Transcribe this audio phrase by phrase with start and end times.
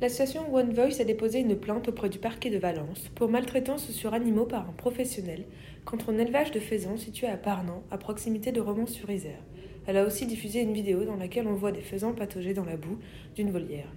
[0.00, 4.14] L'association One Voice a déposé une plainte auprès du parquet de Valence pour maltraitance sur
[4.14, 5.44] animaux par un professionnel
[5.84, 9.42] contre un élevage de faisans situé à Parnan, à proximité de Romans-sur-Isère.
[9.88, 12.76] Elle a aussi diffusé une vidéo dans laquelle on voit des faisans patauger dans la
[12.76, 12.98] boue
[13.34, 13.92] d'une volière.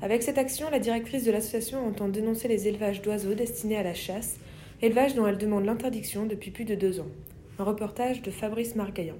[0.00, 3.94] Avec cette action, la directrice de l'association entend dénoncer les élevages d'oiseaux destinés à la
[3.94, 4.38] chasse,
[4.80, 7.10] élevage dont elle demande l'interdiction depuis plus de deux ans.
[7.58, 9.16] Un reportage de Fabrice Margaillan.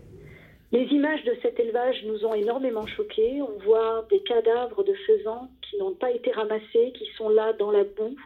[0.72, 3.40] Les images de cet élevage nous ont énormément choqués.
[3.40, 7.70] On voit des cadavres de faisans qui n'ont pas été ramassés, qui sont là dans
[7.70, 8.16] la boue,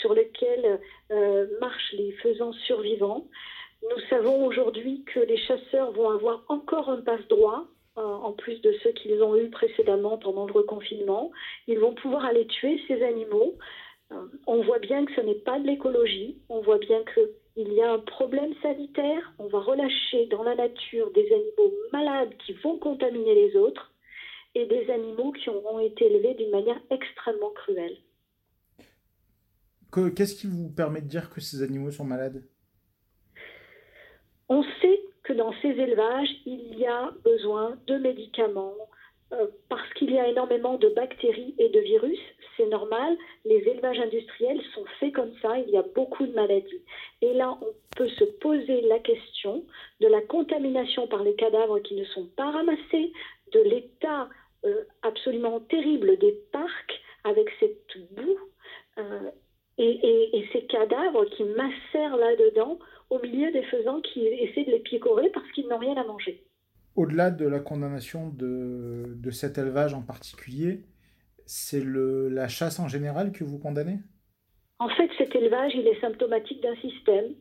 [0.00, 0.80] sur lesquels
[1.10, 3.26] euh, marchent les faisans survivants.
[3.82, 7.66] Nous savons aujourd'hui que les chasseurs vont avoir encore un passe-droit,
[7.98, 11.30] euh, en plus de ceux qu'ils ont eu précédemment pendant le reconfinement.
[11.66, 13.58] Ils vont pouvoir aller tuer ces animaux.
[14.12, 16.38] Euh, on voit bien que ce n'est pas de l'écologie.
[16.48, 20.54] On voit bien que il y a un problème sanitaire, on va relâcher dans la
[20.54, 23.92] nature des animaux malades qui vont contaminer les autres
[24.54, 27.96] et des animaux qui auront été élevés d'une manière extrêmement cruelle.
[30.14, 32.44] Qu'est-ce qui vous permet de dire que ces animaux sont malades?
[34.48, 38.74] On sait que dans ces élevages, il y a besoin de médicaments,
[39.32, 42.19] euh, parce qu'il y a énormément de bactéries et de virus,
[43.44, 46.82] les élevages industriels sont faits comme ça, il y a beaucoup de maladies.
[47.22, 49.64] Et là, on peut se poser la question
[50.00, 53.12] de la contamination par les cadavres qui ne sont pas ramassés,
[53.52, 54.28] de l'état
[54.64, 58.38] euh, absolument terrible des parcs avec cette boue
[58.98, 59.30] euh,
[59.78, 62.78] et, ces cadavres qui macèrent là-dedans
[63.08, 66.44] au milieu des faisans qui essaient de les picorer parce qu'ils n'ont rien à manger
[66.96, 70.82] au-delà de la condamnation de, cet élevage en particulier,
[71.52, 73.98] c'est la chasse en général que vous condamnez?
[74.78, 77.34] En fait, cet élevage, il est symptomatique d'un système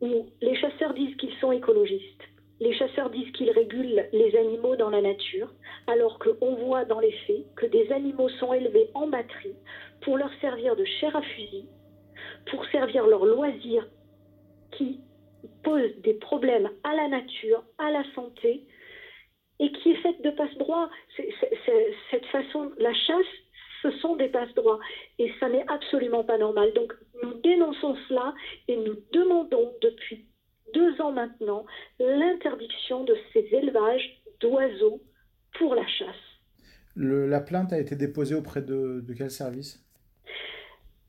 [0.00, 2.22] où les chasseurs disent qu'ils sont écologistes.
[2.60, 5.52] Les chasseurs disent qu'ils régulent les animaux dans la nature,
[5.88, 9.56] alors qu'on voit dans les faits que des animaux sont élevés en batterie
[10.02, 11.68] pour leur servir de chair à fusil,
[12.48, 13.84] pour servir leur loisir
[14.78, 15.00] qui
[15.64, 18.64] pose des problèmes à la nature, à la santé,
[19.58, 20.88] et qui est faite de passe-droit.
[22.10, 23.26] Cette façon, la chasse,
[23.86, 24.80] ce sont des passe-droits.
[25.18, 26.72] Et ça n'est absolument pas normal.
[26.74, 26.92] Donc
[27.22, 28.34] nous dénonçons cela
[28.68, 30.26] et nous demandons depuis
[30.74, 31.64] deux ans maintenant
[31.98, 35.00] l'interdiction de ces élevages d'oiseaux
[35.58, 36.08] pour la chasse.
[36.96, 39.86] la plainte a été déposée auprès de quel service?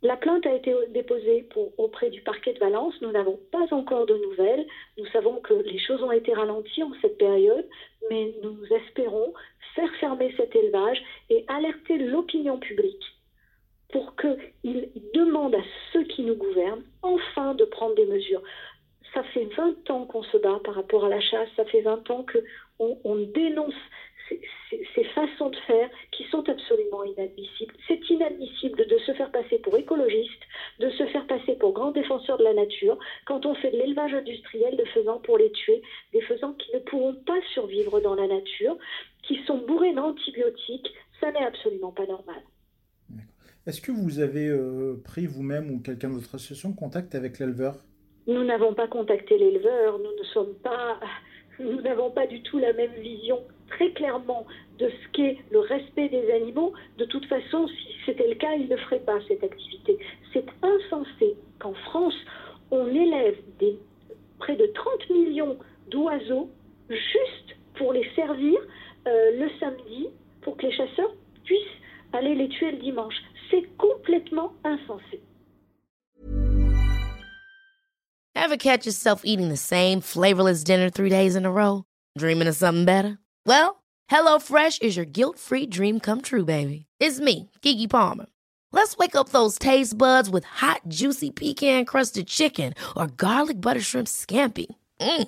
[0.03, 2.93] La plainte a été déposée auprès du parquet de Valence.
[3.01, 4.65] Nous n'avons pas encore de nouvelles.
[4.97, 7.67] Nous savons que les choses ont été ralenties en cette période,
[8.09, 9.33] mais nous espérons
[9.75, 13.03] faire fermer cet élevage et alerter l'opinion publique
[13.89, 15.63] pour qu'ils demandent à
[15.93, 18.41] ceux qui nous gouvernent enfin de prendre des mesures.
[19.13, 22.09] Ça fait 20 ans qu'on se bat par rapport à la chasse, ça fait 20
[22.11, 22.25] ans
[22.79, 23.73] qu'on on dénonce
[24.95, 27.73] ces, façons de faire qui sont absolument inadmissibles.
[27.87, 30.41] C'est inadmissible de se faire passer pour écologiste,
[30.79, 31.73] de se faire passer pour
[32.35, 36.21] de la nature, quand on fait de l'élevage industriel de faisans pour les tuer, des
[36.21, 38.77] faisans qui ne pourront pas survivre dans la nature,
[39.23, 40.91] qui sont bourrés d'antibiotiques.
[41.21, 42.41] Ça n'est absolument pas normal.
[43.65, 47.75] Est-ce que vous avez euh, pris vous-même ou quelqu'un de votre association contact avec l'éleveur?
[48.25, 50.99] Nous n'avons pas contacté l'éleveur, nous ne sommes pas
[51.59, 53.39] nous n'avons pas du tout la même vision
[53.69, 54.45] très clairement
[54.79, 56.73] de ce qu'est le respect des animaux.
[56.97, 59.97] De toute façon, si c'était le cas, ils ne feraient pas cette activité.
[66.17, 66.49] D'oiseaux
[66.89, 68.57] juste pour les servir
[69.07, 70.07] euh, le samedi,
[70.41, 71.57] pour que les chasseurs puissent
[72.13, 73.15] aller les tuer le dimanche.
[73.51, 75.21] C'est complètement insensé.
[78.35, 81.83] Ever catch yourself eating the same flavorless dinner three days in a row?
[82.17, 83.17] Dreaming of something better?
[83.45, 86.85] Well, HelloFresh is your guilt-free dream come true, baby.
[86.99, 88.27] It's me, Kiki Palmer.
[88.71, 94.07] Let's wake up those taste buds with hot, juicy pecan-crusted chicken or garlic butter shrimp
[94.07, 94.67] scampi.
[94.99, 95.27] Mm.